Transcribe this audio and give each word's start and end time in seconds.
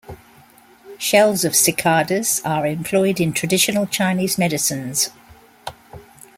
Shells 0.97 1.45
of 1.45 1.55
cicadas 1.55 2.41
are 2.43 2.65
employed 2.65 3.19
in 3.21 3.33
traditional 3.33 3.85
Chinese 3.85 4.35
medicines. 4.35 5.11